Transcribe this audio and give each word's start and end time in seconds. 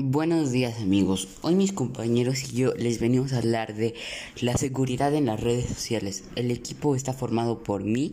Buenos 0.00 0.52
días 0.52 0.80
amigos, 0.80 1.26
hoy 1.42 1.56
mis 1.56 1.72
compañeros 1.72 2.52
y 2.52 2.58
yo 2.58 2.72
les 2.74 3.00
venimos 3.00 3.32
a 3.32 3.38
hablar 3.38 3.74
de 3.74 3.94
la 4.40 4.56
seguridad 4.56 5.12
en 5.12 5.26
las 5.26 5.40
redes 5.40 5.66
sociales. 5.66 6.22
El 6.36 6.52
equipo 6.52 6.94
está 6.94 7.12
formado 7.12 7.64
por 7.64 7.82
mí, 7.82 8.12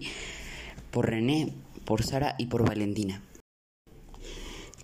por 0.90 1.08
René, 1.08 1.54
por 1.86 2.02
Sara 2.02 2.34
y 2.40 2.48
por 2.48 2.68
Valentina. 2.68 3.22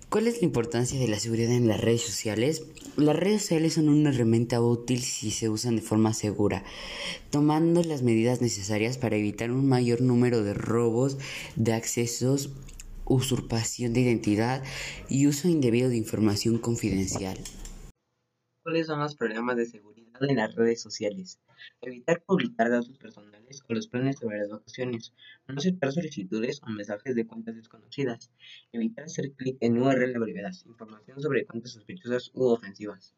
¿Cuál 0.09 0.27
es 0.27 0.41
la 0.41 0.45
importancia 0.45 0.99
de 0.99 1.07
la 1.07 1.17
seguridad 1.17 1.51
en 1.51 1.67
las 1.67 1.81
redes 1.81 2.03
sociales? 2.03 2.65
Las 2.97 3.15
redes 3.15 3.41
sociales 3.41 3.73
son 3.73 3.89
una 3.89 4.11
herramienta 4.11 4.61
útil 4.61 5.01
si 5.01 5.31
se 5.31 5.49
usan 5.49 5.77
de 5.77 5.81
forma 5.81 6.13
segura, 6.13 6.63
tomando 7.31 7.81
las 7.81 8.03
medidas 8.03 8.41
necesarias 8.41 8.99
para 8.99 9.15
evitar 9.15 9.49
un 9.49 9.67
mayor 9.67 10.01
número 10.01 10.43
de 10.43 10.53
robos 10.53 11.17
de 11.55 11.73
accesos 11.73 12.51
usurpación 13.13 13.93
de 13.93 14.01
identidad 14.01 14.63
y 15.09 15.27
uso 15.27 15.47
indebido 15.47 15.89
de 15.89 15.97
información 15.97 16.57
confidencial. 16.57 17.37
¿Cuáles 18.63 18.87
son 18.87 18.99
los 18.99 19.15
problemas 19.15 19.57
de 19.57 19.65
seguridad 19.65 20.21
en 20.21 20.35
las 20.35 20.53
redes 20.55 20.81
sociales? 20.81 21.39
Evitar 21.81 22.23
publicar 22.23 22.69
datos 22.69 22.97
personales 22.97 23.63
o 23.67 23.73
los 23.73 23.87
planes 23.87 24.19
sobre 24.19 24.37
las 24.37 24.49
vacaciones. 24.49 25.13
No 25.47 25.55
aceptar 25.57 25.91
solicitudes 25.91 26.61
o 26.61 26.69
mensajes 26.69 27.15
de 27.15 27.25
cuentas 27.25 27.55
desconocidas. 27.55 28.31
Evitar 28.71 29.05
hacer 29.05 29.31
clic 29.33 29.57
en 29.61 29.81
URL 29.81 30.15
abreviadas. 30.15 30.63
Información 30.65 31.19
sobre 31.21 31.45
cuentas 31.45 31.71
sospechosas 31.71 32.31
u 32.33 32.45
ofensivas. 32.45 33.15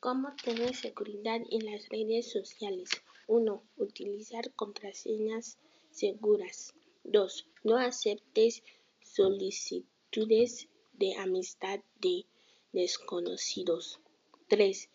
¿Cómo 0.00 0.34
tener 0.44 0.74
seguridad 0.76 1.40
en 1.50 1.66
las 1.66 1.88
redes 1.88 2.30
sociales? 2.30 2.90
1. 3.26 3.64
Utilizar 3.78 4.52
contraseñas 4.54 5.58
seguras. 5.98 6.74
2. 7.04 7.46
No 7.64 7.76
aceptes 7.76 8.62
solicitudes 9.02 10.68
de 10.92 11.16
amistad 11.16 11.80
de 12.00 12.26
desconocidos. 12.72 14.00
3. 14.48 14.88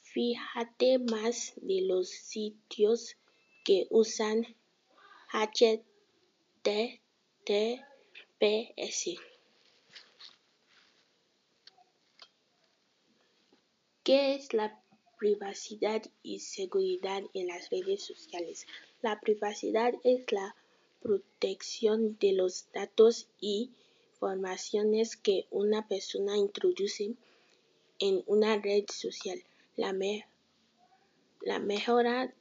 Fíjate 0.00 0.98
más 0.98 1.52
de 1.56 1.82
los 1.82 2.08
sitios 2.08 3.16
que 3.64 3.86
usan 3.90 4.46
HTTPS. 5.32 5.88
¿Qué 14.02 14.34
es 14.34 14.54
la 14.54 14.82
privacidad 15.18 16.02
y 16.22 16.40
seguridad 16.40 17.22
en 17.34 17.48
las 17.48 17.68
redes 17.70 18.04
sociales? 18.04 18.66
La 19.02 19.20
privacidad 19.20 19.92
es 20.04 20.30
la 20.32 20.54
protección 21.00 22.16
de 22.18 22.32
los 22.32 22.70
datos 22.72 23.28
y 23.40 23.70
informaciones 24.12 25.16
que 25.16 25.46
una 25.50 25.86
persona 25.86 26.36
introduce 26.36 27.14
en 27.98 28.22
una 28.26 28.56
red 28.56 28.84
social. 28.88 29.42
La, 29.76 29.94
la 31.42 31.58
mejora 31.58 32.34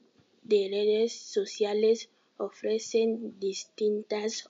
de 0.43 0.67
redes 0.71 1.13
sociales 1.13 2.09
ofrecen 2.37 3.39
distintas 3.39 4.49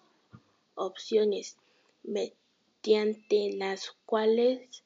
opciones 0.76 1.58
mediante 2.04 3.54
las 3.54 3.92
cuales 4.06 4.84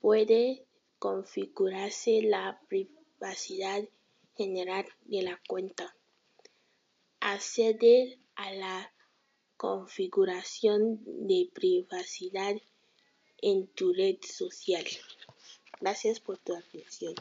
puede 0.00 0.64
configurarse 1.02 2.22
la 2.22 2.60
privacidad 2.68 3.82
general 4.36 4.86
de 5.00 5.22
la 5.22 5.40
cuenta. 5.48 5.96
Acceder 7.18 8.20
a 8.36 8.52
la 8.52 8.94
configuración 9.56 11.00
de 11.26 11.50
privacidad 11.52 12.54
en 13.38 13.66
tu 13.66 13.92
red 13.92 14.18
social. 14.22 14.84
Gracias 15.80 16.20
por 16.20 16.38
tu 16.38 16.54
atención. 16.54 17.14